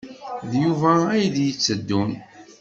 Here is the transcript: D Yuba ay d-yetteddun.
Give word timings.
D 0.49 0.51
Yuba 0.63 0.91
ay 1.13 1.23
d-yetteddun. 1.35 2.11